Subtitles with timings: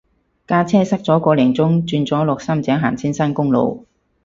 [0.47, 3.85] 架車塞咗個零鐘轉咗落深井行青山公路